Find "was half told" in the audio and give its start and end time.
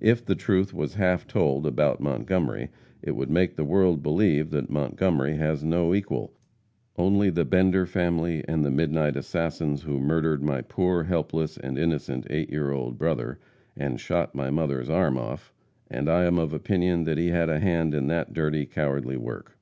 0.72-1.66